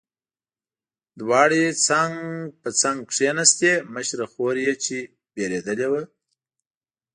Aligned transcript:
دواړې 1.19 1.63
څنګ 1.87 2.13
په 2.61 2.69
څنګ 2.81 2.97
کېناستې، 3.15 3.71
مشره 3.93 4.25
خور 4.31 4.55
یې 4.65 4.73
چې 4.83 4.97
وېرېدلې 5.35 5.87
وه. 5.91 6.03